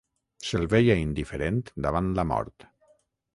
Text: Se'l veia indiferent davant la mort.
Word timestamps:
Se'l 0.45 0.63
veia 0.71 0.95
indiferent 1.01 1.61
davant 1.87 2.11
la 2.21 2.27
mort. 2.33 2.67